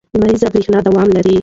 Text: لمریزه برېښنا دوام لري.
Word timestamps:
لمریزه 0.15 0.47
برېښنا 0.53 0.79
دوام 0.87 1.07
لري. 1.15 1.37